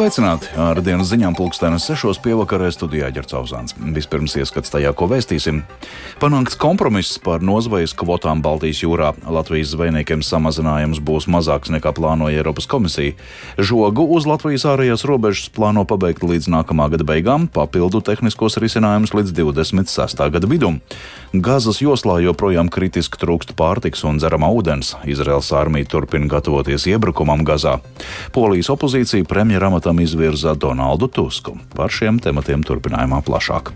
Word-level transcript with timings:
Sveicināti! 0.00 0.48
Ar 0.56 0.78
dienas 0.80 1.10
ziņām 1.10 1.34
pulkstenes 1.36 1.84
sešos 1.84 2.16
pievakarē 2.24 2.70
studijā 2.72 3.10
Ģercauzāns. 3.12 3.74
Vispirms 3.92 4.32
ieskats 4.40 4.72
tajā, 4.72 4.94
ko 4.96 5.04
vēstīsim. 5.10 5.58
Panākts 6.22 6.56
kompromiss 6.56 7.18
par 7.20 7.44
nozvejas 7.44 7.92
kvotām 7.92 8.40
Baltijas 8.40 8.80
jūrā. 8.80 9.10
Latvijas 9.28 9.74
zvejniekiem 9.74 10.24
samazinājums 10.24 11.02
būs 11.04 11.28
mazāks 11.28 11.68
nekā 11.76 11.92
plānoja 11.92 12.40
Eiropas 12.40 12.64
komisija. 12.64 13.12
Žogu 13.60 14.08
uz 14.16 14.24
Latvijas 14.24 14.64
ārējās 14.72 15.04
robežas 15.04 15.52
plāno 15.52 15.84
pabeigt 15.84 16.24
līdz 16.24 16.48
nākamā 16.48 16.88
gada 16.96 17.04
beigām, 17.04 17.44
papildu 17.52 18.00
tehniskos 18.00 18.56
risinājumus 18.56 19.12
līdz 19.12 19.36
26. 19.36 20.24
gada 20.32 20.48
vidum. 20.48 20.80
Gazas 21.30 21.78
joslā 21.78 22.16
joprojām 22.24 22.66
kritiski 22.74 23.20
trūkst 23.22 23.52
pārtiks 23.54 24.02
un 24.02 24.16
dzeramā 24.18 24.48
ūdens. 24.50 24.96
Izraels 25.06 25.52
armija 25.54 25.86
turpina 25.92 26.26
gatavoties 26.26 26.88
iebrukumam 26.90 27.44
Gazā. 27.46 27.76
Polijas 28.34 28.72
opozīcija 28.74 29.28
premjeram 29.30 29.76
amatam 29.76 30.02
izvirza 30.02 30.56
Donaldu 30.58 31.06
Tusku. 31.06 31.54
Par 31.76 31.94
šiem 31.94 32.18
tematiem 32.18 32.66
turpinājumā 32.66 33.22
plašāk. 33.22 33.70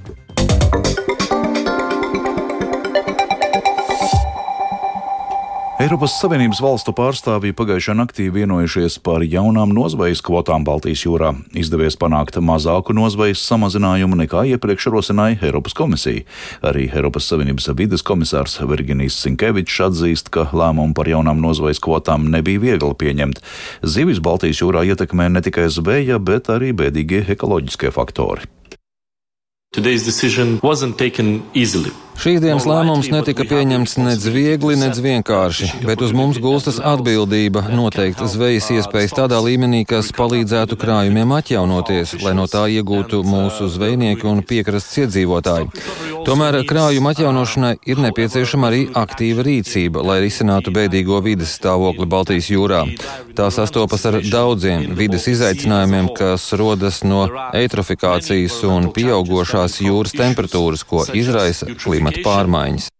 Eiropas 5.84 6.14
Savienības 6.16 6.62
valstu 6.64 6.94
pārstāvji 6.96 7.52
pagājušā 7.58 7.92
naktī 7.98 8.30
vienojušies 8.32 8.94
par 9.04 9.20
jaunām 9.20 9.74
nozvejas 9.76 10.22
kvotām 10.24 10.64
Baltijas 10.64 11.02
jūrā. 11.04 11.34
Izdevies 11.60 11.98
panākt 12.00 12.38
mazāku 12.40 12.96
nozvejas 12.96 13.42
samazinājumu 13.44 14.16
nekā 14.22 14.46
iepriekš 14.54 14.86
rosināja 14.94 15.42
Eiropas 15.44 15.76
komisija. 15.76 16.24
Arī 16.64 16.86
Eiropas 16.88 17.28
Savienības 17.28 17.68
vides 17.76 18.06
komisārs 18.06 18.56
Virginijs 18.64 19.20
Sinkevičs 19.26 19.82
atzīst, 19.90 20.32
ka 20.32 20.46
lēmumu 20.56 20.96
par 20.96 21.10
jaunām 21.12 21.44
nozvejas 21.44 21.84
kvotām 21.84 22.30
nebija 22.32 22.64
viegli 22.64 22.94
pieņemt. 23.04 23.44
Zivis 23.84 24.24
Baltijas 24.24 24.64
jūrā 24.64 24.88
ietekmē 24.88 25.28
ne 25.36 25.44
tikai 25.44 25.68
zveja, 25.68 26.16
bet 26.16 26.48
arī 26.48 26.72
bēdīgie 26.72 27.26
ekoloģiskie 27.36 27.92
faktori. 27.92 28.48
Today's 29.74 30.04
decision 30.04 30.60
wasn't 30.62 30.96
taken 30.96 31.42
easily. 31.52 31.90
Šīs 32.14 32.38
dienas 32.44 32.62
lēmums 32.62 33.08
netika 33.10 33.42
pieņemts 33.50 33.96
nec 33.98 34.22
viegli, 34.30 34.76
nec 34.78 35.00
vienkārši, 35.02 35.80
bet 35.82 35.98
uz 36.04 36.14
mums 36.14 36.38
gulstas 36.38 36.78
atbildība 36.78 37.64
noteikt 37.74 38.22
zvejas 38.30 38.70
iespējas 38.70 39.16
tādā 39.18 39.40
līmenī, 39.42 39.82
kas 39.82 40.12
palīdzētu 40.14 40.78
krājumiem 40.78 41.34
atjaunoties, 41.40 42.14
lai 42.22 42.36
no 42.38 42.46
tā 42.46 42.68
iegūtu 42.70 43.24
mūsu 43.26 43.66
zvejnieki 43.74 44.30
un 44.30 44.46
piekrastes 44.46 45.08
iedzīvotāji. 45.08 45.72
Tomēr 46.24 46.56
krājuma 46.64 47.10
atjaunošanai 47.12 47.74
ir 47.90 47.98
nepieciešama 48.00 48.70
arī 48.70 48.80
aktīva 48.96 49.44
rīcība, 49.44 50.00
lai 50.08 50.22
risinātu 50.24 50.72
bēdīgo 50.72 51.18
vides 51.24 51.52
stāvokli 51.58 52.08
Baltijas 52.08 52.48
jūrā. 52.48 52.80
Tā 53.36 53.50
sastopas 53.52 54.06
ar 54.08 54.20
daudziem 54.24 54.94
vides 54.96 55.28
izaicinājumiem, 55.34 56.08
kas 56.16 56.48
rodas 56.56 57.02
no 57.04 57.26
eitrofikācijas 57.52 58.56
un 58.70 58.88
pieaugošās 58.96 59.82
jūras 59.84 60.16
temperatūras, 60.16 60.88
ko 60.88 61.04
izraisa 61.12 61.68
klimata 61.84 62.24
pārmaiņas. 62.24 62.93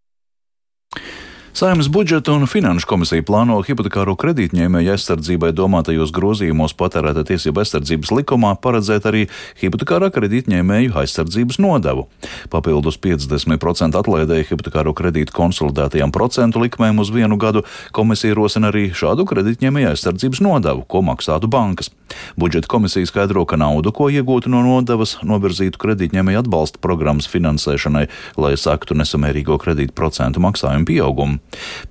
Saimnes 1.55 1.87
budžeta 1.89 2.33
un 2.35 2.49
finanšu 2.51 2.89
komisija 2.91 3.23
plāno 3.23 3.61
hipotekāro 3.63 4.17
kredītņēmēju 4.19 4.91
aizsardzībai 4.91 5.53
domātajos 5.55 6.11
grozījumos 6.17 6.73
patērēta 6.75 7.23
tiesība 7.29 7.63
aizsardzības 7.63 8.11
likumā 8.11 8.51
paredzēt 8.59 9.07
arī 9.07 9.21
hipotekārā 9.61 10.09
kredītņēmēju 10.17 10.97
aizsardzības 10.99 11.61
nodevu. 11.63 12.09
Papildus 12.51 12.99
50% 13.07 14.01
atlaidēja 14.03 14.49
hipotekāro 14.49 14.97
kredītu 14.99 15.37
konsolidētajām 15.39 16.11
procentu 16.11 16.65
likmēm 16.65 16.99
uz 16.99 17.15
vienu 17.15 17.39
gadu 17.39 17.63
komisija 17.95 18.35
rosina 18.35 18.75
arī 18.75 18.89
šādu 18.91 19.23
kredītņēmēju 19.31 19.93
aizsardzības 19.95 20.43
nodevu, 20.43 20.83
ko 20.91 21.07
maksātu 21.07 21.47
bankas. 21.55 21.95
Budžeta 22.37 22.69
komisija 22.71 23.07
skaidro, 23.07 23.45
ka 23.49 23.59
naudu, 23.61 23.93
ko 23.95 24.09
iegūtu 24.13 24.51
no 24.53 24.63
nodevas, 24.65 25.17
novirzītu 25.27 25.81
kredītņēmēju 25.81 26.43
atbalsta 26.45 26.81
programmas 26.83 27.29
finansēšanai, 27.31 28.07
lai 28.41 28.53
saktu 28.61 28.97
nesamērīgo 28.99 29.59
kredītu 29.63 29.95
procentu 29.97 30.43
maksājumu 30.45 30.89
pieaugumu. 30.89 31.41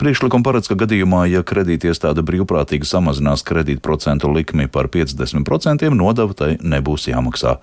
Priekšlikuma 0.02 0.46
paredz, 0.46 0.70
ka 0.72 0.78
gadījumā, 0.84 1.26
ja 1.32 1.44
kredītiestāde 1.48 2.26
brīvprātīgi 2.28 2.88
samazinās 2.90 3.46
kredītprocentu 3.48 4.32
likmi 4.34 4.70
par 4.72 4.90
50%, 4.94 5.90
nodeva 5.98 6.38
tai 6.38 6.54
nebūs 6.62 7.10
jāmaksā. 7.12 7.58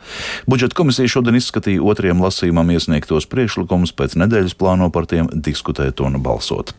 Budžeta 0.50 0.78
komisija 0.78 1.16
šodien 1.16 1.40
izskatīja 1.40 1.82
otriem 1.84 2.22
lasījumam 2.24 2.72
iesniegtos 2.74 3.28
priekšlikumus, 3.30 3.94
pēc 3.96 4.18
nedēļas 4.20 4.58
plāno 4.60 4.90
par 4.94 5.08
tiem 5.10 5.30
diskutēt 5.34 6.02
un 6.04 6.20
balsot. 6.22 6.74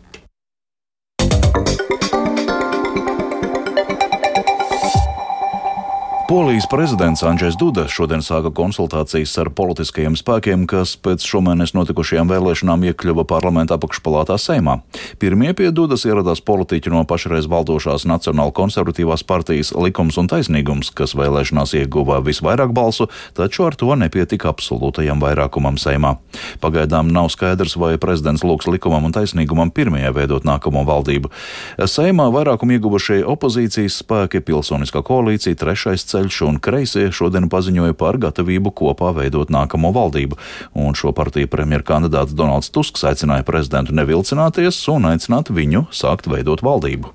Polijas 6.31 6.63
prezidents 6.69 7.23
Andrzejs 7.27 7.57
Duda 7.59 7.83
šodien 7.91 8.21
sāka 8.23 8.53
konsultācijas 8.55 9.33
ar 9.41 9.49
politiskajiem 9.51 10.13
spēkiem, 10.15 10.61
kas 10.63 10.93
pēc 10.95 11.25
šomēnes 11.27 11.73
notikušajām 11.75 12.29
vēlēšanām 12.31 12.85
iekļuva 12.87 13.25
parlamenta 13.27 13.75
apakšpalātā 13.75 14.37
Seimā. 14.39 14.77
Pirmie 15.19 15.51
pie 15.51 15.73
Dudas 15.75 16.05
ieradās 16.07 16.39
politiķi 16.47 16.93
no 16.93 17.01
pašreiz 17.03 17.49
valdošās 17.51 18.05
Nacionāla 18.07 18.55
konservatīvās 18.55 19.25
partijas 19.27 19.73
likums 19.75 20.15
un 20.21 20.31
taisnīgums, 20.31 20.93
kas 20.95 21.17
vēlēšanās 21.19 21.75
ieguva 21.81 22.21
visvairāk 22.23 22.71
balsu, 22.71 23.09
taču 23.35 23.67
ar 23.67 23.75
to 23.75 23.91
nepietika 23.99 24.53
absolūtajam 24.55 25.19
vairākumam 25.19 25.75
Seimā. 25.75 26.13
Pagaidām 26.63 27.11
nav 27.11 27.27
skaidrs, 27.35 27.75
vai 27.75 27.97
prezidents 27.99 28.47
lūgs 28.47 28.71
likumam 28.71 29.03
un 29.03 29.17
taisnīgumam 29.19 29.75
pirmajai 29.75 30.15
veidot 30.21 30.47
nākamo 30.47 30.87
valdību. 30.87 31.35
Seimā 31.75 32.31
vairākumu 32.31 32.79
ieguvušie 32.79 33.19
opozīcijas 33.35 33.99
spēki, 34.05 34.39
pilsoniskā 34.47 35.03
koalīcija, 35.11 35.59
trešais 35.59 36.07
ceļš 36.07 36.20
ceļš 36.21 36.41
un 36.45 36.59
kreisie 36.61 37.09
šodien 37.13 37.49
paziņoja 37.49 37.95
par 37.97 38.19
gatavību 38.21 38.73
kopā 38.77 39.11
veidot 39.17 39.49
nākamo 39.53 39.91
valdību, 39.95 40.37
un 40.77 40.93
šo 40.97 41.13
partiju 41.17 41.49
premjerkandidāts 41.51 42.35
Donalds 42.37 42.69
Tusks 42.73 43.05
aicināja 43.07 43.45
prezidentu 43.47 43.95
nevilcināties 43.97 44.83
un 44.93 45.09
aicināt 45.11 45.49
viņu 45.49 45.87
sākt 45.91 46.29
veidot 46.31 46.61
valdību. 46.65 47.11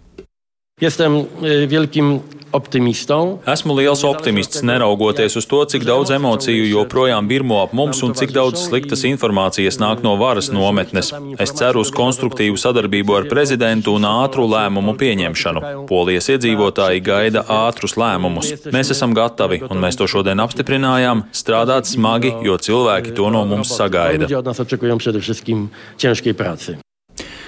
Jestem 0.82 1.22
wielkim 1.40 2.18
optimistą. 2.56 3.18
Esmu 3.52 3.76
liels 3.78 4.02
optimists, 4.08 4.62
neraugoties 4.66 5.36
uz 5.38 5.46
to, 5.50 5.62
cik 5.72 5.84
daudz 5.88 6.12
emociju 6.16 6.66
joprojām 6.70 7.28
birmo 7.28 7.60
ap 7.62 7.74
mums 7.76 8.02
un 8.06 8.14
cik 8.16 8.32
daudz 8.36 8.66
sliktas 8.66 9.04
informācijas 9.08 9.78
nāk 9.82 10.02
no 10.06 10.16
varas 10.20 10.50
nometnes. 10.54 11.12
Es 11.42 11.52
ceru 11.58 11.84
uz 11.84 11.92
konstruktīvu 11.94 12.58
sadarbību 12.60 13.18
ar 13.18 13.28
prezidentu 13.30 13.96
un 13.98 14.08
ātru 14.08 14.48
lēmumu 14.50 14.96
pieņemšanu. 15.00 15.64
Polijas 15.90 16.30
iedzīvotāji 16.34 17.04
gaida 17.06 17.44
ātrus 17.60 17.96
lēmumus. 18.00 18.54
Mēs 18.74 18.94
esam 18.96 19.14
gatavi, 19.16 19.62
un 19.68 19.82
mēs 19.84 20.00
to 20.00 20.08
šodien 20.10 20.42
apstiprinājām, 20.44 21.26
strādāt 21.36 21.90
smagi, 21.92 22.34
jo 22.46 22.56
cilvēki 22.56 23.14
to 23.16 23.30
no 23.30 23.44
mums 23.48 23.72
sagaida. 23.76 24.28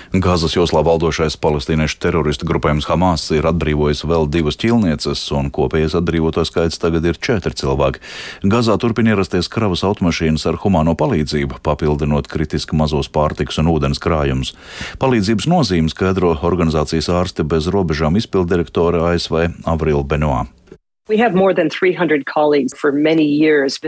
Gāzes 0.09 0.55
joslā 0.57 0.81
valdošais 0.87 1.37
palestīniešu 1.37 1.99
teroristu 2.01 2.47
grupējums 2.49 2.87
Hamas 2.89 3.27
ir 3.37 3.45
atbrīvojis 3.51 4.07
vēl 4.09 4.25
divas 4.33 4.57
ķilnieces, 4.57 5.21
un 5.37 5.51
kopējais 5.53 5.99
atbrīvoto 6.01 6.47
skaits 6.49 6.81
tagad 6.81 7.05
ir 7.05 7.21
četri 7.21 7.53
cilvēki. 7.53 8.01
Gazā 8.49 8.79
turpina 8.81 9.13
ierasties 9.13 9.53
kravas 9.53 9.85
automašīnas 9.85 10.49
ar 10.49 10.61
humāno 10.65 10.97
palīdzību, 10.97 11.61
papildinot 11.61 12.33
kritiski 12.33 12.79
mazos 12.81 13.13
pārtiks 13.13 13.61
un 13.61 13.69
ūdens 13.69 14.01
krājumus. 14.01 14.55
Palīdzības 15.03 15.51
nozīmes 15.53 15.93
skaidro 15.93 16.33
organizācijas 16.41 17.13
ārste 17.13 17.45
bez 17.45 17.69
robežām 17.69 18.17
izpildirektore 18.17 19.05
ASV 19.13 19.45
Avril 19.69 20.09
Benoā. 20.09 20.47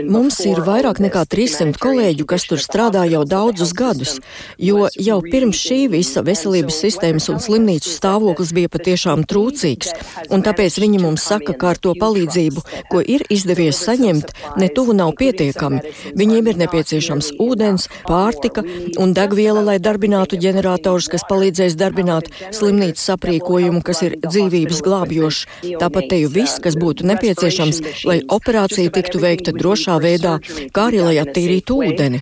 Mums 0.09 0.39
ir 0.41 0.57
vairāk 0.65 0.97
nekā 1.03 1.21
300 1.29 1.77
kolēģu, 1.77 2.25
kas 2.25 2.47
tur 2.49 2.57
strādā 2.57 3.03
jau 3.05 3.21
daudzus 3.29 3.75
gadus, 3.77 4.15
jo 4.57 4.87
jau 4.97 5.19
pirms 5.21 5.59
šī 5.61 5.77
visa 5.93 6.23
veselības 6.25 6.79
sistēmas 6.81 7.29
un 7.29 7.37
slimnīcu 7.43 7.93
stāvoklis 7.93 8.53
bija 8.57 8.71
patiešām 8.73 9.27
trūcīgs, 9.29 9.91
un 10.33 10.41
tāpēc 10.41 10.79
viņi 10.81 11.01
mums 11.03 11.27
saka, 11.29 11.53
ka 11.53 11.75
ar 11.75 11.81
to 11.83 11.93
palīdzību, 12.01 12.63
ko 12.89 13.03
ir 13.05 13.21
izdevies 13.29 13.83
saņemt, 13.85 14.33
ne 14.57 14.71
tuvu 14.73 14.97
nav 14.97 15.13
pietiekami. 15.21 15.83
Viņiem 16.17 16.49
ir 16.49 16.59
nepieciešams 16.63 17.35
ūdens, 17.37 17.85
pārtika 18.09 18.65
un 18.97 19.13
degviela, 19.13 19.61
lai 19.69 19.77
darbinātu 19.77 20.41
ģenerators, 20.41 21.11
kas 21.13 21.27
palīdzēs 21.29 21.77
darbināt 21.77 22.33
slimnīcas 22.49 23.13
aprīkojumu, 23.13 23.85
kas 23.85 24.01
ir 24.09 24.17
dzīvības 24.25 24.81
glābjošs. 24.89 25.45
Tāpat 25.77 26.09
te 26.09 26.23
jau 26.25 26.33
viss, 26.33 26.57
kas 26.57 26.81
būtu 26.81 27.10
nepieciešams, 27.11 27.83
lai 28.09 28.19
operācija 28.25 28.91
tiktu 28.97 29.21
veikta 29.23 29.55
drošā 29.55 30.01
veidā, 30.03 30.39
kā 30.73 30.89
arī 30.89 31.05
lai 31.05 31.15
attīrītu 31.21 31.79
ūdeni. 31.85 32.21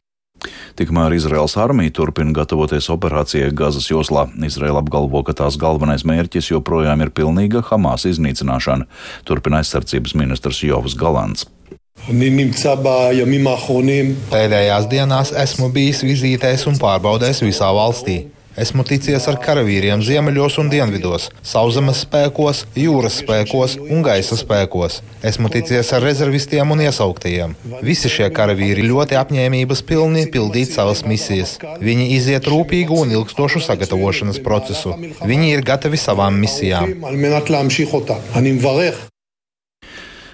Tikmēr 0.80 1.14
Izraels 1.18 1.58
armija 1.60 1.92
turpina 1.98 2.32
gatavoties 2.38 2.88
operācijai 2.94 3.52
Gazas 3.56 3.90
joslā. 3.92 4.28
Izraela 4.48 4.80
apgalvo, 4.84 5.24
ka 5.28 5.36
tās 5.36 5.60
galvenais 5.60 6.06
mērķis 6.08 6.54
joprojām 6.54 7.04
ir 7.04 7.12
pilnīga 7.16 7.64
Hamas 7.68 8.08
iznīcināšana, 8.08 8.88
turpina 9.28 9.60
aizsardzības 9.60 10.16
ministrs 10.20 10.64
Jovs 10.64 10.96
Galants. 11.00 11.50
Pēdējās 14.32 14.88
dienās 14.90 15.34
esmu 15.36 15.68
bijis 15.76 16.00
vizītēs 16.08 16.64
un 16.72 16.80
pārbaudēs 16.80 17.44
visā 17.44 17.68
valstī. 17.76 18.22
Esmu 18.60 18.84
ticies 18.84 19.24
ar 19.32 19.38
karavīriem 19.40 20.02
ziemeļos 20.04 20.58
un 20.60 20.68
dienvidos, 20.72 21.30
sauszemes 21.48 22.02
spēkos, 22.04 22.66
jūras 22.76 23.22
spēkos 23.22 23.78
un 23.80 24.02
gaisa 24.04 24.36
spēkos. 24.36 24.98
Esmu 25.30 25.48
ticies 25.54 25.94
ar 25.96 26.04
rezervistiem 26.04 26.74
un 26.76 26.84
iesauktajiem. 26.84 27.54
Visi 27.88 28.12
šie 28.12 28.28
karavīri 28.36 28.84
ļoti 28.90 29.16
apņēmības 29.22 29.84
pilni 29.88 30.26
pildīt 30.34 30.74
savas 30.76 31.06
misijas. 31.08 31.56
Viņi 31.80 32.10
iziet 32.18 32.50
rūpīgu 32.52 33.00
un 33.06 33.16
ilgstošu 33.16 33.64
sagatavošanas 33.64 34.42
procesu. 34.44 34.98
Viņi 35.24 35.54
ir 35.54 35.64
gatavi 35.72 36.02
savām 36.02 36.42
misijām. 36.44 36.98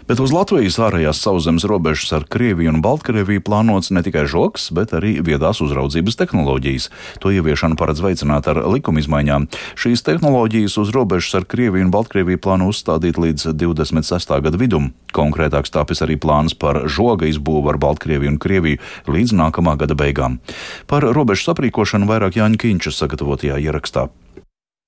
Bet 0.05 0.19
uz 0.21 0.29
Latvijas 0.29 0.75
ārējās 0.77 1.17
sauszemes 1.17 1.63
robežas 1.65 2.11
ar 2.13 2.27
Krieviju 2.29 2.75
un 2.75 2.81
Baltkrieviju 2.85 3.41
plānots 3.41 3.89
ne 3.89 4.03
tikai 4.05 4.27
žoks, 4.29 4.67
bet 4.77 4.91
arī 4.93 5.15
viedās 5.25 5.63
uzraudzības 5.65 6.19
tehnoloģijas. 6.19 6.91
To 7.23 7.31
ieviešanu 7.33 7.73
paredz 7.79 8.03
veicināt 8.05 8.45
ar 8.51 8.59
likuma 8.69 9.01
izmaiņām. 9.01 9.47
Šīs 9.73 10.05
tehnoloģijas 10.05 10.77
uz 10.77 10.91
robežas 10.93 11.39
ar 11.39 11.47
Krieviju 11.49 11.87
un 11.87 11.93
Baltkrieviju 11.95 12.37
plāno 12.37 12.67
uzstādīt 12.69 13.17
līdz 13.17 13.47
26. 13.57 14.35
gada 14.45 14.59
vidum. 14.61 14.91
Konkrētāks 15.17 15.73
tāpēc 15.73 16.03
arī 16.05 16.19
plāns 16.21 16.53
par 16.53 16.83
žoga 16.85 17.25
izbūvu 17.25 17.73
ar 17.73 17.79
Baltkrieviju 17.81 18.35
un 18.35 18.37
Krieviju 18.37 18.83
līdz 19.09 19.33
nākamā 19.41 19.73
gada 19.81 19.97
beigām. 19.97 20.37
Par 20.85 21.01
robežu 21.17 21.49
saprīkošanu 21.49 22.05
vairāk 22.13 22.37
Jāņa 22.37 22.61
Kīņšas 22.61 23.01
sagatavotajā 23.01 23.57
ierakstā. 23.65 24.05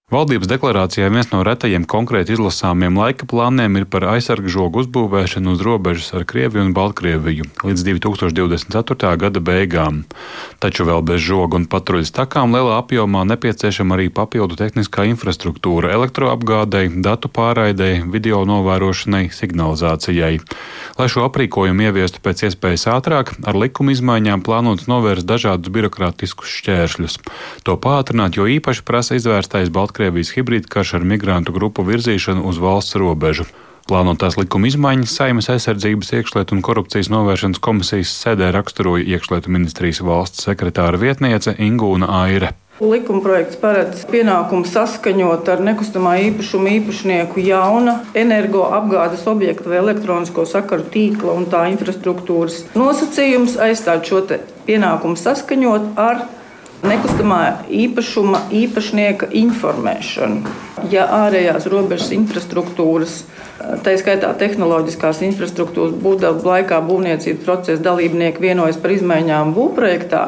Valdības 0.08 0.48
deklarācijā 0.48 1.10
viens 1.12 1.28
no 1.34 1.42
retajiem 1.44 1.84
konkrēti 1.84 2.32
izlasāmiem 2.32 2.96
laika 2.96 3.26
plāniem 3.28 3.74
ir 3.76 3.86
par 3.92 4.06
aizsargu 4.08 4.48
žogu 4.48 4.80
uzbūvēšanu 4.80 5.52
uz 5.52 5.64
robežas 5.68 6.14
ar 6.16 6.24
Krieviju 6.24 6.64
un 6.64 6.70
Baltkrieviju 6.72 7.44
līdz 7.68 7.84
2024. 7.90 9.10
gada 9.20 9.42
beigām. 9.44 10.06
Taču 10.64 10.86
vēl 10.88 11.04
bez 11.10 11.20
žoga 11.26 11.60
un 11.60 11.66
patruļas 11.68 12.14
takām 12.16 12.56
lielā 12.56 12.78
apjomā 12.80 13.26
nepieciešama 13.34 13.98
arī 13.98 14.06
papildu 14.08 14.56
tehniskā 14.56 15.04
infrastruktūra 15.12 15.92
elektroapgādei, 15.98 16.86
datu 17.04 17.28
pārraidei, 17.28 18.00
video 18.08 18.46
novērošanai, 18.48 19.26
signalizācijai. 19.36 20.40
Lai 20.96 21.10
šo 21.12 21.28
aprīkojumu 21.28 21.90
ieviestu 21.90 22.24
pēc 22.24 22.46
iespējas 22.48 22.88
ātrāk, 22.96 23.36
ar 23.44 23.60
likuma 23.60 23.92
izmaiņām 23.92 24.48
plānots 24.48 24.88
novērst 24.88 25.28
dažādus 25.28 25.76
birokrātiskus 25.76 26.56
šķēršļus. 26.64 27.22
To 27.68 27.76
pātrināt, 27.76 28.40
jo 28.40 28.48
īpaši 28.48 28.88
prasa 28.88 29.20
izvērstais 29.20 29.68
Baltkrievijas 29.68 29.97
Baltkrievijas 29.98 30.30
hibrīda 30.36 30.70
karš 30.70 30.92
ar 31.00 31.06
migrantu 31.10 31.54
grupu 31.56 31.82
virzīšanu 31.82 32.44
uz 32.46 32.60
valsts 32.62 32.94
robežu. 33.02 33.48
Plānotās 33.90 34.36
likuma 34.38 34.70
izmaiņas 34.70 35.16
Saimas 35.18 35.48
aizsardzības 35.50 36.14
iekšlietu 36.20 36.54
un 36.54 36.62
korupcijas 36.62 37.10
novēršanas 37.10 37.58
komisijas 37.66 38.12
sēdē 38.22 38.52
raksturoja 38.54 39.08
iekšlietu 39.16 39.50
ministrijas 39.50 40.04
valsts 40.06 40.46
sekretāra 40.46 41.02
vietniece 41.02 41.56
Ingūna 41.58 42.12
Aire. 42.20 42.52
Likumprojekts 42.78 43.58
paredz 43.58 44.06
pienākumu 44.12 44.70
saskaņot 44.70 45.50
ar 45.50 45.66
nekustamā 45.66 46.14
īpašuma 46.28 46.78
īpašnieku 46.78 47.42
jauna 47.48 48.04
energoapgādes 48.14 49.26
objekta 49.26 49.74
vai 49.74 49.82
elektronisko 49.82 50.46
sakaru 50.46 50.86
tīkla 50.94 51.34
un 51.42 51.50
tā 51.50 51.66
infrastruktūras 51.74 52.68
nosacījums, 52.78 53.58
aizstāt 53.58 54.06
šo 54.06 54.28
pienākumu 54.70 55.18
saskaņot 55.18 55.96
ar 55.98 56.28
nekustamā 56.86 57.42
īpašuma 57.74 58.44
īpašnieka 58.54 59.30
informēšanu. 59.40 60.54
Ja 60.92 61.08
ārējās 61.24 61.66
robežas 61.72 62.12
infrastruktūras, 62.16 63.24
tā 63.86 63.96
skaitā 63.98 64.30
tehnoloģiskās 64.38 65.24
infrastruktūras 65.26 65.96
būvdarbu 66.04 66.46
laikā 66.46 66.82
būvniecības 66.86 67.44
procesa 67.46 67.84
dalībnieki 67.90 68.44
vienojas 68.44 68.78
par 68.82 68.94
izmaiņām 68.94 69.56
būvprojektā, 69.58 70.24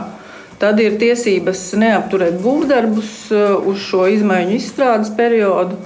tad 0.60 0.82
ir 0.82 0.98
tiesības 1.02 1.62
neapturēt 1.80 2.42
būvdarbus 2.44 3.14
uh, 3.32 3.56
uz 3.70 3.86
šo 3.86 4.08
izmaiņu 4.18 4.58
izstrādes 4.58 5.14
periodu. 5.16 5.78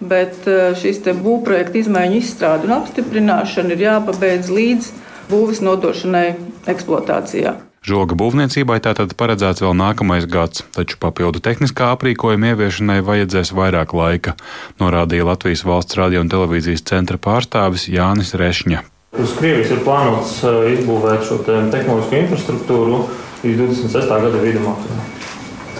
Bet 0.00 0.46
uh, 0.48 0.70
šīs 0.80 1.02
būvprojekta 1.04 1.82
izmaiņu 1.82 2.20
izstrāde 2.20 2.68
un 2.68 2.76
apstiprināšana 2.78 3.76
ir 3.76 3.88
jāpabeidz 3.88 4.52
līdz 4.52 4.92
būvniecības 5.30 5.64
nodošanai 5.64 6.28
eksploatācijā. 6.70 7.69
Žoga 7.90 8.14
būvniecībai 8.14 8.76
tātad 8.84 9.16
paredzēts 9.18 9.64
vēl 9.64 9.72
nākamais 9.74 10.28
gads, 10.30 10.62
taču 10.76 10.94
papildu 11.02 11.40
tehniskā 11.42 11.88
aprīkojuma 11.96 12.52
ieviešanai 12.52 13.00
vajadzēs 13.02 13.50
vairāk 13.56 13.94
laika, 13.98 14.36
norādīja 14.78 15.26
Latvijas 15.26 15.64
valsts 15.66 15.98
radio 15.98 16.22
un 16.22 16.30
televīzijas 16.30 16.84
centra 16.86 17.18
pārstāvis 17.18 17.88
Jānis 17.90 18.30
Rešņa. 18.38 18.84
Uz 19.18 19.34
Krievijas 19.40 19.72
ir 19.74 19.82
plānots 19.82 20.36
uh, 20.46 20.60
izbūvēt 20.70 21.26
šo 21.26 21.40
te 21.42 21.56
tehnoloģisko 21.72 22.20
infrastruktūru 22.20 23.00
līdz 23.42 23.64
26. 23.64 24.14
gada 24.28 24.44
vidum. 24.44 24.70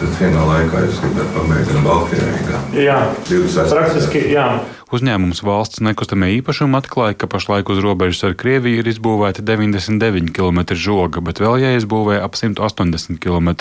Tad 0.00 0.18
vienā 0.18 0.48
laikā 0.50 0.82
jūs 0.88 0.98
gribētu 1.04 1.36
pamēģināt 1.36 1.86
Baltkrievijā. 1.86 2.64
Jā, 2.88 2.98
26. 3.30 3.76
praktiski, 3.76 4.24
jā. 4.34 4.48
Uzņēmums 4.90 5.44
valsts 5.46 5.78
nekustamie 5.86 6.32
īpašumi 6.40 6.74
atklāja, 6.74 7.14
ka 7.14 7.28
pašlaik 7.30 7.68
uz 7.70 7.78
robežas 7.78 8.24
ar 8.26 8.32
Krieviju 8.34 8.80
ir 8.82 8.88
izbūvēti 8.90 9.44
99 9.46 10.32
km 10.34 10.64
žoga, 10.74 11.20
bet 11.22 11.38
vēl 11.38 11.60
jāizbūvē 11.62 12.16
ap 12.18 12.34
180 12.34 13.20
km. 13.22 13.52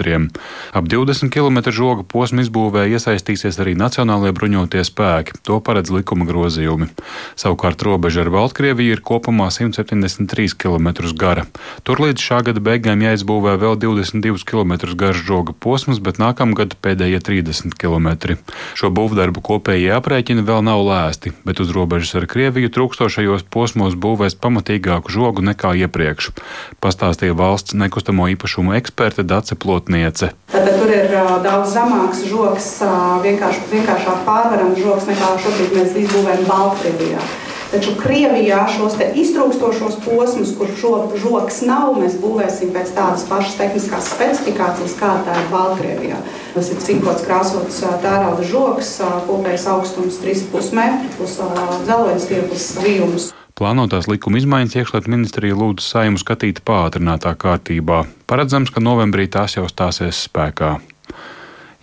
Ap 0.73 0.87
20 0.89 1.29
km 1.29 1.59
žoga 1.69 2.01
posmu 2.09 2.41
izbūvē 2.41 2.87
iesaistīsies 2.89 3.61
arī 3.61 3.75
Nacionālajie 3.77 4.33
bruņotie 4.39 4.81
spēki. 4.89 5.37
To 5.45 5.59
paredz 5.61 5.93
likuma 5.93 6.25
grozījumi. 6.25 6.89
Savukārt 7.37 7.85
robeža 7.85 8.25
ar 8.25 8.33
Baltkrieviju 8.33 8.97
ir 8.97 9.05
kopumā 9.05 9.51
173 9.53 10.57
km 10.57 10.89
gara. 11.13 11.45
Tur 11.85 12.01
līdz 12.07 12.25
šā 12.25 12.41
gada 12.49 12.65
beigām 12.71 13.05
jāizbūvē 13.05 13.53
vēl 13.61 13.77
22 13.85 14.49
km 14.49 14.97
garš 14.97 15.21
žoga 15.29 15.53
posms, 15.53 16.01
bet 16.01 16.17
nākamgad 16.17 16.73
pēdējie 16.81 17.21
30 17.29 17.77
km. 17.77 18.33
Šo 18.73 18.89
būvdarbu 18.89 19.45
kopējie 19.45 19.93
aprēķini 20.01 20.49
vēl 20.49 20.65
nav 20.65 20.81
lēsti 20.89 21.18
asti, 21.19 21.31
bet 21.43 21.59
uz 21.59 21.71
robežas 21.75 22.15
ar 22.15 22.25
Krieviju 22.31 22.71
trūkstošajos 22.71 23.43
posmos 23.51 23.95
būvēs 23.99 24.39
pamatīgāku 24.39 25.11
žogu 25.11 25.43
nekā 25.43 25.75
iepriekš, 25.83 26.31
pastāstīja 26.79 27.35
valsts 27.35 27.75
nekustamo 27.75 28.29
īpašumu 28.35 28.77
eksperte 28.79 29.23
Dace 29.27 29.55
Plotniece. 29.59 30.31
Tātad 30.53 30.79
tur 30.79 30.87
ir 30.95 31.11
uh, 31.11 31.35
daudz 31.43 31.75
zemāks 31.75 32.23
žoks, 32.23 32.71
uh, 32.87 33.19
vienkārši, 33.25 33.67
vienkāršāk 33.73 34.23
pārvarams 34.23 34.79
žoks 34.79 35.11
nekā 35.11 35.35
šobrīd 35.43 35.75
mēs 35.75 35.95
izbūvējam 36.05 36.47
Baltkrievijā. 36.47 37.48
Taču 37.69 37.91
Krievijā 38.01 38.63
šos 38.73 38.95
iztrūkstošos 38.97 39.99
posmus, 40.01 40.55
kur 40.57 40.71
šo 40.73 40.93
žoks 41.21 41.59
nav, 41.69 41.99
mēs 42.01 42.15
būvēsim 42.17 42.71
pēc 42.73 42.95
tādas 42.95 43.27
pašas 43.29 43.59
tehniskās 43.59 44.09
specifikācijas, 44.15 44.95
kā 44.97 45.11
tā 45.27 45.35
ir 45.37 45.51
Baltkrievijā. 45.51 46.17
Tas 46.55 46.71
ir 46.73 46.81
cinkots 46.81 47.27
krāsots 47.27 47.83
tērauda 48.01 48.47
žoks, 48.49 48.95
kopējais 49.29 49.67
augstums 49.69 50.17
3,5 50.23 50.73
metri, 50.81 51.13
plus 51.19 51.37
dzelveņas 51.85 52.25
stieples 52.25 52.67
vījums. 52.81 53.31
Plānotās 53.59 54.09
likuma 54.09 54.41
izmaiņas 54.41 54.77
iekšlietu 54.81 55.13
ministrija 55.13 55.61
lūdz 55.61 55.85
saimu 55.93 56.17
skatīt 56.17 56.63
pātrinātā 56.65 57.35
kārtībā. 57.37 58.05
Paredzams, 58.25 58.73
ka 58.73 58.81
novembrī 58.81 59.29
tās 59.29 59.59
jau 59.59 59.69
stāsies 59.69 60.25
spēkā. 60.25 60.79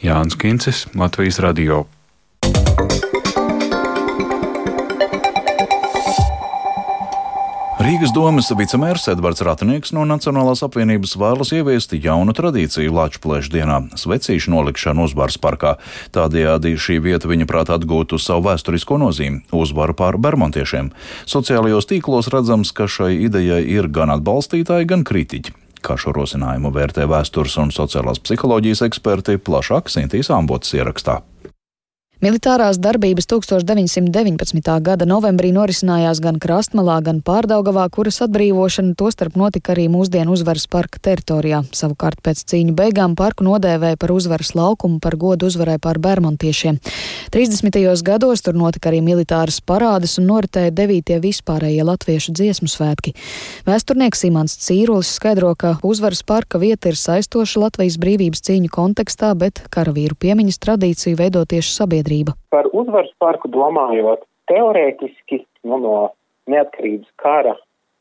Jānis 0.03 0.35
Kincis, 0.41 0.89
Latvijas 0.99 1.39
Radio. 1.45 1.85
Rīgas 7.87 8.11
domas 8.11 8.49
vicemērs 8.51 9.05
Edvards 9.13 9.45
Ratnieks 9.47 9.93
no 9.95 10.03
Nacionālās 10.11 10.65
apvienības 10.67 11.13
vēlas 11.23 11.53
ieviest 11.55 11.93
jaunu 11.95 12.33
tradīciju 12.35 12.91
Latvijas 12.91 13.47
dienā- 13.53 13.77
svecīšu 14.03 14.51
nolikšanu 14.51 15.05
uzvaras 15.07 15.37
parkā. 15.39 15.77
Tādējādi 16.11 16.75
šī 16.75 16.97
vieta 17.05 17.31
viņa 17.31 17.47
prāt 17.47 17.71
atgūtu 17.71 18.19
savu 18.19 18.49
vēsturisko 18.49 18.99
nozīmi- 18.99 19.43
uzvaru 19.63 19.95
pār 19.95 20.19
bermontiešiem. 20.19 20.91
Sociālajos 21.27 21.87
tīklos 21.87 22.27
redzams, 22.27 22.75
ka 22.75 22.89
šai 22.89 23.23
idejai 23.23 23.63
ir 23.69 23.87
gan 23.87 24.09
atbalstītāji, 24.09 24.87
gan 24.87 25.05
kritiķi. 25.05 25.53
Kā 25.81 25.95
šo 25.95 26.11
rosinājumu 26.13 26.73
vērtē 26.73 27.07
vēstures 27.07 27.57
un 27.63 27.71
sociālās 27.71 28.19
psiholoģijas 28.19 28.83
eksperti, 28.83 29.39
plašāk 29.39 29.87
Sintīs 29.87 30.29
Ambotas 30.29 30.73
ierakstā. 30.73 31.23
Militārās 32.17 32.79
darbības 32.81 33.27
1919. 33.29 34.71
gada 34.81 35.05
novembrī 35.05 35.51
norisinājās 35.53 36.23
gan 36.25 36.39
Krastmalā, 36.41 36.95
gan 37.05 37.19
Pārdaugavā, 37.21 37.83
kuras 37.93 38.23
atbrīvošana 38.25 38.95
tostarp 38.97 39.35
notika 39.37 39.75
arī 39.75 39.85
mūsdienu 39.93 40.33
uzvaras 40.33 40.65
parka 40.73 40.97
teritorijā. 40.97 41.59
Savukārt 41.77 42.23
pēc 42.25 42.41
cīņu 42.49 42.73
beigām 42.79 43.19
parku 43.21 43.45
nodēvēja 43.45 43.99
par 44.01 44.15
uzvaras 44.15 44.55
laukumu 44.57 44.97
par 45.05 45.19
godu 45.21 45.51
uzvarai 45.51 45.75
pār 45.77 46.01
bermontiešiem. 46.01 46.79
30. 47.37 47.77
gados 48.09 48.41
tur 48.41 48.57
notika 48.57 48.89
arī 48.89 49.03
militāras 49.05 49.61
parādes 49.61 50.17
un 50.17 50.31
noritēja 50.31 50.73
9. 50.73 51.21
vispārējie 51.21 51.85
latviešu 51.85 52.33
dziesmu 52.33 52.71
svētki. 52.73 53.13
Vēsturnieks 53.69 54.25
Imants 54.31 54.57
Cīrulis 54.65 55.13
skaidro, 55.21 55.53
ka 55.53 55.75
uzvaras 55.85 56.25
parka 56.25 56.57
vieta 56.65 56.89
ir 56.89 56.97
saistoša 56.97 57.67
Latvijas 57.67 58.01
brīvības 58.01 58.41
cīņu 58.49 58.73
kontekstā, 58.73 59.35
bet 59.37 59.67
karavīru 59.69 60.17
piemiņas 60.17 60.63
tradīciju 60.65 61.21
veido 61.21 61.45
tieši 61.45 61.77
sabiedrība 61.77 62.06
sabiedrība? 62.07 62.37
Par 62.51 62.67
uzvaras 62.73 63.11
parku 63.19 63.49
domājot, 63.49 64.25
teorētiski 64.49 65.45
nu, 65.65 65.79
no 65.79 65.97
neatkarības 66.47 67.11
kara 67.17 67.57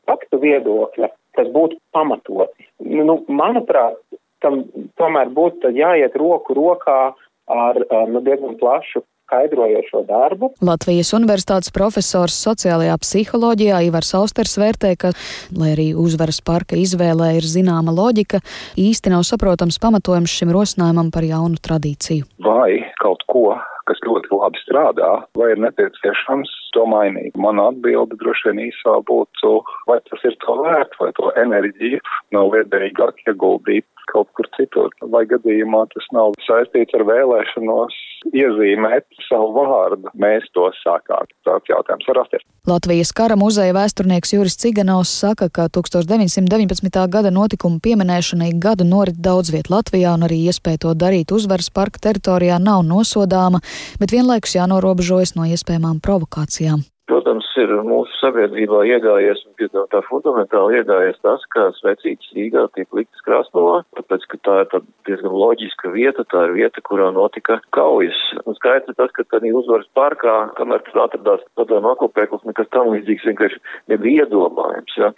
faktu 0.05 0.39
viedokļa 0.39 1.09
tas 1.35 1.47
būtu 1.51 1.77
pamatoti. 1.91 2.67
Nu, 2.79 3.25
manuprāt, 3.27 3.97
tam 4.41 4.65
tomēr 4.97 5.29
būtu 5.33 5.73
jāiet 5.75 6.15
roku 6.15 6.53
rokā 6.53 7.15
ar 7.47 7.81
nu, 8.07 8.21
diezgan 8.21 8.55
plašu 8.57 9.03
skaidrojošo 9.25 10.03
darbu. 10.05 10.51
Latvijas 10.61 11.09
Universitātes 11.17 11.73
profesors 11.73 12.37
sociālajā 12.45 12.95
psiholoģijā 13.01 13.81
Ivars 13.87 14.13
Austers 14.15 14.53
vērtē, 14.61 14.93
ka, 15.01 15.11
lai 15.57 15.73
arī 15.73 15.87
uzvaras 15.97 16.43
parka 16.45 16.77
izvēlē 16.77 17.33
ir 17.39 17.49
zināma 17.49 17.91
loģika, 17.91 18.43
īsti 18.77 19.11
nav 19.11 19.25
saprotams 19.25 19.81
pamatojums 19.81 20.29
šim 20.29 20.53
rosinājumam 20.53 21.09
par 21.11 21.25
jaunu 21.25 21.57
tradīciju. 21.57 22.29
Vai 22.45 22.85
kaut 23.01 23.25
ko 23.25 23.57
kas 23.89 24.01
ļoti 24.05 24.31
labi 24.33 24.61
strādā, 24.63 25.11
vai 25.37 25.51
ir 25.53 25.61
nepieciešams 25.63 26.51
to 26.75 26.85
mainīt. 26.89 27.35
Mana 27.39 27.69
atbilde 27.71 28.17
droši 28.21 28.49
vien 28.49 28.63
īsā 28.67 28.99
būtu, 29.09 29.55
vai 29.89 29.99
tas 30.09 30.25
ir 30.27 30.37
to 30.45 30.57
vērts, 30.61 31.01
vai 31.01 31.11
to 31.19 31.31
enerģiju 31.45 32.01
nav 32.35 32.53
liederīgāk 32.55 33.25
ieguldīt 33.29 33.87
kaut 34.11 34.29
kur 34.37 34.47
citur. 34.57 34.91
Vai 35.13 35.23
gadījumā 35.29 35.85
tas 35.93 36.05
nav 36.15 36.35
saistīts 36.45 36.95
ar 36.97 37.05
vēlēšanos 37.07 37.95
iezīmēt 38.33 39.05
savu 39.27 39.53
vārdu. 39.55 40.11
Mēs 40.21 40.47
to 40.55 40.67
sākām. 40.81 41.29
Tāds 41.47 41.69
jautājums 41.69 42.07
var 42.09 42.21
rasties. 42.21 42.45
Latvijas 42.69 43.11
kara 43.15 43.37
muzeja 43.37 43.75
vēsturnieks 43.77 44.33
Juris 44.33 44.57
Ciganovs 44.61 45.11
saka, 45.21 45.49
ka 45.53 45.67
1919. 45.73 47.01
gada 47.13 47.31
notikumu 47.33 47.81
pieminēšanai 47.83 48.51
gadu 48.61 48.87
norit 48.87 49.19
daudz 49.21 49.51
viet 49.53 49.69
Latvijā 49.73 50.15
un 50.17 50.25
arī 50.25 50.41
iespēja 50.49 50.85
to 50.87 50.95
darīt 50.97 51.33
uzvaras 51.35 51.69
parka 51.73 52.01
teritorijā 52.07 52.57
nav 52.61 52.81
nosodāma, 52.87 53.61
bet 54.01 54.13
vienlaikus 54.15 54.55
jānorobežojas 54.57 55.35
no 55.37 55.47
iespējamām 55.49 56.01
provokācijām. 56.03 56.83
Protams, 57.09 57.44
ir 57.61 57.71
mūsu 57.85 58.13
sabiedrībā 58.19 58.83
iegājies 58.89 59.43
un 59.45 59.87
tā 59.91 60.01
fundamentāli 60.07 60.79
iegājies 60.81 61.19
tas, 61.25 61.43
ka 61.53 61.69
svecītas 61.79 62.33
Rīgā 62.35 62.65
tiek 62.75 62.87
liktas 62.95 63.23
Krasnovā, 63.25 63.81
tāpēc, 63.97 64.25
ka 64.31 64.39
tā 64.47 64.57
ir 64.63 64.85
diezgan 65.07 65.35
loģiska 65.35 65.91
vieta, 65.93 66.25
tā 66.31 66.45
ir 66.49 66.55
vieta, 66.57 66.83
kurā 66.85 67.11
notika 67.15 67.59
kaujas. 67.75 68.17
Un 68.45 68.57
skaidrs 68.57 68.91
ir 68.91 68.99
tas, 68.99 69.13
ka 69.15 69.25
tad 69.31 69.45
uzvaras 69.45 69.87
parkā, 69.97 70.35
kamēr 70.59 70.83
tur 70.87 71.03
atradās 71.05 71.45
padomu 71.59 71.93
okupēklis, 71.93 72.45
nekas 72.49 72.71
tam 72.75 72.91
līdzīgs 72.93 73.27
vienkārši 73.29 73.61
nebija 73.93 74.25
iedomājams. 74.25 74.97
Ja. 74.99 75.11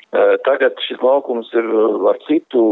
Tagad 0.48 0.78
šis 0.88 1.02
laukums 1.04 1.50
ir 1.58 1.68
ar 2.12 2.22
citu 2.28 2.64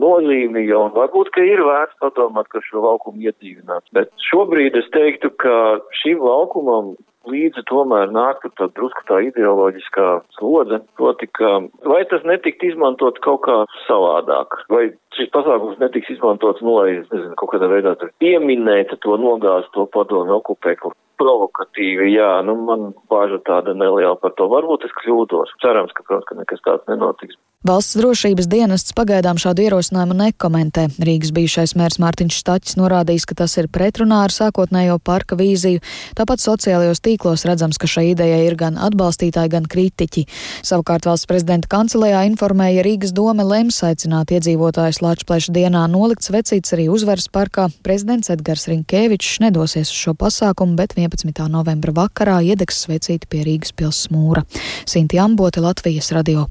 nozīmi, 0.00 0.66
un 0.76 0.94
varbūt, 0.96 1.32
ka 1.34 1.44
ir 1.44 1.62
vērts 1.66 2.00
padomāt, 2.02 2.50
ka 2.52 2.62
šo 2.66 2.84
laukumu 2.86 3.28
iedzīvināt. 3.28 3.86
Bet 3.96 4.12
šobrīd 4.30 4.78
es 4.80 4.90
teiktu, 4.94 5.32
ka 5.42 5.54
šim 6.02 6.22
laukumam 6.24 6.94
līdzi 7.28 7.64
tomēr 7.68 8.10
nāk 8.14 8.44
tā 8.56 8.68
drusku 8.76 9.04
tā 9.10 9.20
ideoloģiskā 9.26 10.06
slodze, 10.38 10.80
proti, 10.98 11.28
ka 11.36 11.58
vai 11.90 12.00
tas 12.10 12.24
netikt 12.28 12.64
izmantot 12.70 13.20
kaut 13.26 13.42
kā 13.46 13.58
savādāk, 13.88 14.62
vai 14.72 14.86
šis 15.18 15.32
pasākums 15.34 15.80
netiks 15.82 16.14
izmantots, 16.14 16.62
nu, 16.64 16.78
lai, 16.78 17.00
nezinu, 17.02 17.36
kaut 17.40 17.54
kādā 17.54 17.70
veidā 17.72 17.96
tur 17.98 18.14
pieminēt 18.22 18.94
to 19.04 19.18
nogāzto 19.20 19.86
padomu 19.94 20.38
okupēklu 20.38 20.94
provokatīvi, 21.20 22.14
jā, 22.14 22.30
nu, 22.46 22.56
man 22.68 22.90
bāža 23.12 23.40
tāda 23.44 23.74
neliela 23.76 24.16
par 24.20 24.32
to. 24.38 24.48
Varbūt 24.50 24.86
es 24.88 24.94
kļūdos. 25.02 25.52
Cerams, 25.60 25.92
ka, 25.96 26.06
protams, 26.06 26.28
ka 26.30 26.38
nekas 26.38 26.64
tāds 26.64 26.86
nenotiks. 26.88 27.36
Valsts 27.60 27.98
drošības 28.00 28.46
dienests 28.48 28.94
pagaidām 28.96 29.36
šādu 29.36 29.60
ierosinājumu 29.66 30.14
nekomentē. 30.16 30.86
Rīgas 31.04 31.28
bijušais 31.36 31.74
mērs 31.76 31.98
Mārtiņš 32.00 32.38
Štaķis 32.40 32.76
norādījis, 32.80 33.26
ka 33.28 33.34
tas 33.36 33.58
ir 33.60 33.66
pretrunā 33.68 34.22
ar 34.24 34.32
sākotnējo 34.32 34.94
parka 35.04 35.36
vīziju. 35.36 35.82
Tāpat 36.16 36.40
sociālajos 36.40 37.02
tīklos 37.04 37.44
redzams, 37.44 37.76
ka 37.76 37.84
šai 37.84 38.14
idejai 38.14 38.38
ir 38.46 38.56
gan 38.56 38.78
atbalstītāji, 38.80 39.52
gan 39.52 39.68
kritiķi. 39.68 40.24
Savukārt 40.64 41.04
valsts 41.04 41.28
prezidenta 41.28 41.68
kancelējā 41.68 42.22
informēja 42.30 42.86
Rīgas 42.86 43.12
doma 43.12 43.44
lems 43.44 43.82
aicināt 43.84 44.32
iedzīvotājus 44.32 45.02
Lačpleša 45.04 45.52
dienā 45.52 45.84
nolikt 45.92 46.24
svecīts 46.24 46.72
arī 46.72 46.88
uzvaras 46.88 47.28
parkā. 47.28 47.68
Prezidents 47.84 48.32
Edgars 48.32 48.64
Rinkēvičs 48.72 49.42
nedosies 49.44 49.92
uz 49.92 50.00
šo 50.06 50.16
pasākumu, 50.16 50.78
bet 50.80 50.96
11. 50.96 51.44
novembra 51.52 51.92
vakarā 52.06 52.40
iedegs 52.40 52.80
svecīti 52.86 53.28
pie 53.28 53.44
Rīgas 53.50 53.76
pils 53.76 54.06
smūra. 54.08 54.46
Sinti 54.88 55.20
Ambote, 55.20 55.60
Latvijas 55.60 56.08
radio. 56.16 56.48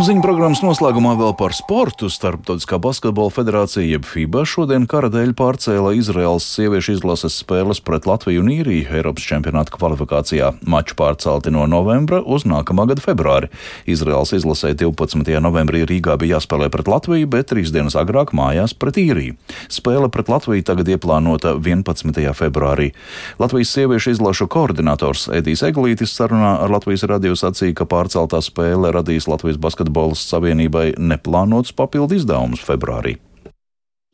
Ziņu 0.00 0.22
programmas 0.24 0.62
noslēgumā 0.64 1.10
vēl 1.18 1.34
par 1.36 1.52
sportu. 1.52 2.08
Starptautiskā 2.08 2.78
basketbola 2.80 3.28
federācija, 3.36 3.82
jeb 3.84 4.06
FIBA, 4.08 4.46
šodien 4.48 4.86
kara 4.88 5.10
dēļ 5.12 5.34
pārcēla 5.36 5.90
Izraels 5.98 6.46
sieviešu 6.54 6.94
izlases 6.94 7.34
spēles 7.42 7.82
pret 7.84 8.06
Latviju 8.08 8.40
un 8.40 8.48
Īriju 8.54 8.86
Eiropas 8.96 9.26
čempionāta 9.28 9.74
kvalifikācijā. 9.74 10.54
Maču 10.64 10.96
pārcelti 10.96 11.52
no 11.52 11.66
novembra 11.68 12.22
uz 12.24 12.46
nākamā 12.48 12.86
gada 12.88 13.04
februāri. 13.04 13.50
Izraels 13.84 14.32
izlasē 14.38 14.70
12. 14.72 15.34
novembrī 15.44 15.82
Rīgā 15.84 16.16
bija 16.22 16.38
jāspēlē 16.38 16.70
pret 16.72 16.88
Latviju, 16.88 17.28
bet 17.36 17.50
trīs 17.52 17.68
dienas 17.68 17.98
agrāk 18.00 18.32
mājās 18.32 18.72
pret 18.72 18.96
Īriju. 19.04 19.36
Spēle 19.68 20.08
pret 20.08 20.32
Latviju 20.32 20.64
tagad 20.64 20.88
ieplānota 20.96 21.58
11. 21.60 22.24
februārī. 22.40 22.94
Latvijas 23.42 23.76
sieviešu 23.76 24.16
izlašu 24.16 24.48
koordinators 24.48 25.28
Edijs 25.28 25.66
Eglītis 25.68 26.16
sarunā 26.16 26.56
ar 26.64 26.72
Latvijas 26.72 27.04
radio 27.04 27.36
sacīja, 27.36 27.82
ka 27.82 27.90
pārceltā 27.90 28.40
spēle 28.48 28.96
radīs 28.96 29.28
Latvijas 29.28 29.60
basketbola 29.60 29.89
basketbolas 29.90 30.22
savienībai 30.30 30.94
neplānots 30.98 31.74
papildu 31.74 32.16
izdevumus 32.16 32.62
februārī. 32.62 33.18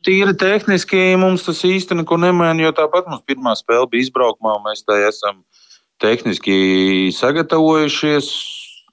Tīri 0.05 0.35
tehniski 0.37 1.17
mums 1.17 1.43
tas 1.43 1.63
īsti 1.65 1.97
neko 1.97 2.17
nemaina, 2.17 2.61
jo 2.63 2.71
tāpat 2.71 3.07
mums 3.09 3.25
pirmā 3.27 3.55
spēle 3.55 3.87
bija 3.89 4.05
izbraukumā, 4.05 4.57
un 4.57 4.63
mēs 4.69 4.85
tā 4.85 4.97
esam 5.07 5.43
tehniski 5.99 7.11
sagatavojušies. 7.13 8.29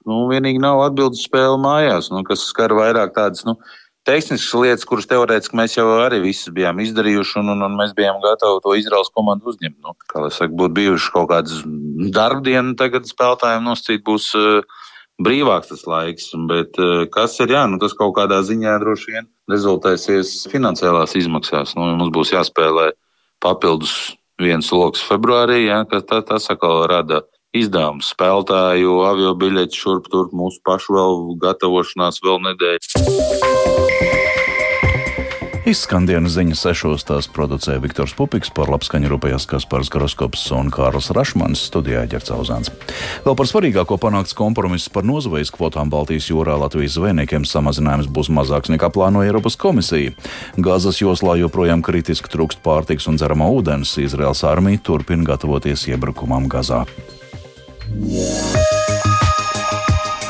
Nu, 0.05 0.27
vienīgi 0.29 0.61
nav 0.61 0.83
atbildes 0.85 1.25
spēle 1.25 1.57
mājās, 1.57 2.11
nu, 2.13 2.25
kas 2.25 2.43
skar 2.45 2.75
vairāk 2.77 3.15
tādas 3.15 3.45
nu, 3.47 3.55
tehniskas 4.05 4.51
lietas, 4.59 4.85
kuras 4.85 5.07
teorētiski 5.09 5.57
mēs 5.57 5.79
jau 5.79 5.87
arī 6.03 6.19
visas 6.21 6.53
bijām 6.53 6.83
izdarījuši, 6.85 7.39
un, 7.41 7.55
un, 7.55 7.65
un 7.65 7.79
mēs 7.79 7.95
bijām 7.97 8.19
gatavi 8.21 8.61
to 8.65 8.75
Izraels 8.77 9.13
komandu 9.15 9.49
uzņemt. 9.55 9.79
Nu, 9.81 9.95
kā 10.11 10.27
lai 10.27 10.33
saka, 10.35 10.53
būtu 10.53 10.77
bijuši 10.77 11.15
kaut 11.15 11.31
kādas 11.31 11.63
darbdienas, 12.17 12.77
tagad 12.81 13.09
spēlētājiem 13.09 13.71
noscīt 13.71 14.05
būs. 14.05 14.33
Uh, 14.37 14.83
brīvāks 15.23 15.71
tas 15.73 15.85
laiks. 15.89 16.31
Bet 16.49 16.79
eh, 16.81 17.05
kas 17.13 17.39
ir, 17.43 17.55
jā, 17.55 17.65
nu, 17.71 17.79
tas 17.83 17.95
kaut 17.99 18.15
kādā 18.19 18.41
ziņā 18.47 18.79
droši 18.83 19.15
vien 19.15 19.31
rezultēsies 19.51 20.47
finansiālās 20.53 21.17
izmaksās. 21.21 21.77
Nu, 21.79 21.93
mums 21.99 22.15
būs 22.15 22.35
jāspēlē 22.35 22.91
papildus 23.45 24.15
viens 24.41 24.71
lokus 24.75 25.05
februārī, 25.07 25.67
jā, 25.69 25.85
kas 25.91 26.09
tā, 26.11 26.21
tas 26.27 26.51
atkal 26.51 26.83
rada 26.91 27.23
izdevums 27.55 28.11
spēlētāju, 28.15 28.97
avio 29.07 29.35
biļeti 29.39 29.79
šurp 29.79 30.11
turp, 30.11 30.35
mūsu 30.35 30.59
pašu 30.67 30.97
vēl 30.97 31.23
gatavošanās 31.45 32.19
vēl 32.25 32.43
nedēļu. 32.49 34.14
Izskan 35.65 36.05
dienas 36.05 36.35
ziņas 36.37 36.61
sešos 36.61 37.07
tās 37.09 37.25
producēja 37.33 37.81
Viktors 37.81 38.13
Pupiks, 38.19 38.51
par 38.53 38.69
labskaņu 38.69 39.09
rūpējās 39.09 39.47
Kaspars 39.49 39.89
Groskops 39.89 40.43
un 40.53 40.69
Kārls 40.69 41.09
Rašmans 41.17 41.63
studijā 41.71 42.03
ģercauzāns. 42.13 42.69
Vēl 43.25 43.39
par 43.39 43.49
svarīgāko 43.49 43.97
panākts 44.03 44.37
kompromiss 44.37 44.93
par 44.93 45.09
nozvejas 45.09 45.55
kvotām 45.55 45.89
Baltijas 45.89 46.29
jūrā 46.29 46.59
Latvijas 46.61 46.99
zvejniekiem 46.99 47.49
samazinājums 47.49 48.13
būs 48.13 48.29
mazāks 48.29 48.75
nekā 48.75 48.93
plānoja 48.93 49.33
Eiropas 49.33 49.57
komisija. 49.57 50.13
Gāzes 50.61 51.01
joslā 51.01 51.39
joprojām 51.41 51.81
kritiski 51.81 52.29
trūkst 52.29 52.61
pārtiks 52.61 53.09
un 53.09 53.17
dzeramā 53.17 53.49
ūdens. 53.57 53.97
Izraels 54.05 54.45
armija 54.45 54.85
turpina 54.85 55.25
gatavoties 55.33 55.89
iebrukumam 55.89 56.45
Gazā. 56.53 56.85
Yeah. 58.05 58.74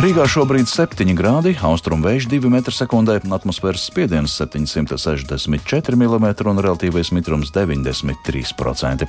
Rīgā 0.05 0.27
šobrīd 0.29 0.69
7 0.69 1.15
grādi, 1.17 1.55
austrumu 1.65 2.05
vējš 2.05 2.27
2 2.29 2.51
m2, 2.51 3.23
atmosfēras 3.33 3.87
spiediens 3.89 4.35
764 4.37 5.97
mm 5.97 6.27
un 6.51 6.61
relatīvais 6.61 7.09
mitrums 7.17 7.49
93%. 7.55 9.09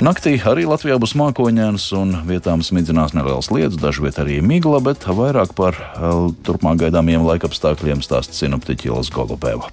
Naktī 0.00 0.38
arī 0.40 0.64
Latvijā 0.70 0.96
būs 1.02 1.12
mākoņdienas 1.20 1.90
un 2.00 2.16
vietām 2.24 2.64
smidzinās 2.64 3.12
neliels 3.12 3.52
lietus, 3.52 3.76
dažviet 3.82 4.22
arī 4.22 4.40
migla, 4.40 4.80
bet 4.80 5.04
vairāk 5.04 5.52
par 5.58 5.76
eh, 5.76 6.14
turpmāk 6.48 6.86
gaidāmiem 6.86 7.28
laikapstākļiem 7.28 8.00
stāsta 8.00 8.32
sinoptiķi 8.32 8.94
Ilas 8.94 9.12
Golubēva. 9.12 9.68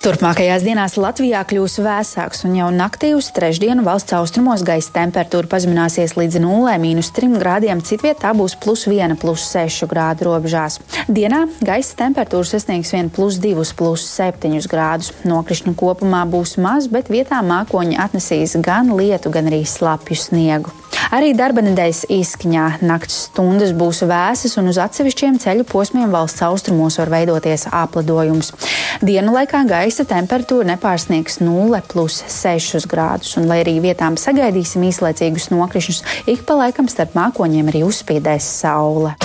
Turpmākajās 0.00 0.62
dienās 0.64 0.94
Latvijā 0.96 1.42
kļūs 1.44 1.74
vēsāks, 1.84 2.46
un 2.48 2.54
jau 2.56 2.70
naktī 2.72 3.10
uz 3.12 3.26
trešdienu 3.36 3.82
valsts 3.84 4.14
austrumos 4.16 4.62
gaisa 4.64 4.94
temperatūra 4.94 5.50
pazemināsies 5.52 6.14
līdz 6.16 6.38
0,3 6.40 7.36
grādiem, 7.36 7.82
citvietā 7.84 8.32
būs 8.38 8.56
plus 8.64 8.86
1, 8.88 9.18
plus 9.20 9.44
6 9.52 9.84
grādu 9.92 10.30
robežās. 10.30 10.80
Dienā 11.04 11.42
gaisa 11.60 12.00
temperatūra 12.00 12.48
sasniegs 12.48 12.96
1, 12.96 13.12
plus 13.12 13.36
2, 13.44 13.76
plus 13.76 14.08
7 14.16 14.56
grādus. 14.72 15.12
Nokrišņu 15.28 15.76
kopumā 15.76 16.24
būs 16.32 16.56
maz, 16.56 16.88
bet 16.88 17.12
vietā 17.12 17.44
mākoņi 17.44 18.00
atnesīs 18.00 18.56
gan 18.64 18.96
lietu, 18.96 19.28
gan 19.28 19.52
arī 19.52 19.66
slapju 19.68 20.16
sniegu. 20.16 20.79
Arī 21.14 21.32
darba 21.36 21.62
nedēļas 21.64 22.04
izskaņā 22.12 22.66
naktas 22.86 23.26
stundas 23.30 23.72
būs 23.76 24.02
vēsas, 24.08 24.56
un 24.60 24.70
uz 24.70 24.78
atsevišķiem 24.82 25.38
ceļu 25.42 25.66
posmiem 25.70 26.12
valsts 26.12 26.44
austrumos 26.46 26.98
var 27.00 27.12
veidoties 27.12 27.66
apledojums. 27.72 28.52
Dienu 29.04 29.34
laikā 29.34 29.64
gaisa 29.70 30.06
temperatūra 30.08 30.72
nepārsniegs 30.74 31.40
0,6 31.42 32.90
grādus, 32.90 33.36
un 33.40 33.48
lai 33.50 33.62
arī 33.64 33.78
vietām 33.84 34.18
sagaidīsim 34.20 34.84
īslaicīgus 34.90 35.50
nokrišņus, 35.54 36.04
ik 36.30 36.44
pa 36.46 36.60
laikam 36.64 36.90
starp 36.90 37.16
mākoņiem 37.18 37.72
arī 37.72 37.84
uzspīdēs 37.88 38.52
saule. 38.60 39.16